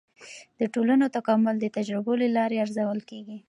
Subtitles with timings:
[0.59, 3.37] د ټولنو تکامل د تجربو له لارې ارزول کیږي.